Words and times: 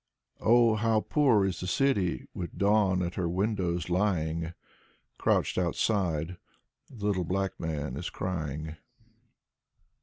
Oh, 0.39 0.77
how 0.77 1.01
poor 1.01 1.45
is 1.45 1.59
the 1.59 1.67
city 1.67 2.25
with 2.33 2.57
dawn 2.57 3.03
at 3.03 3.13
her 3.13 3.29
windows 3.29 3.87
lying! 3.87 4.55
Crouching 5.19 5.61
outside, 5.63 6.37
the 6.89 7.05
little 7.05 7.23
black 7.23 7.59
man 7.59 7.95
is 7.95 8.09
crying. 8.09 8.77